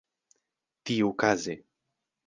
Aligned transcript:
tiukaze 0.83 1.53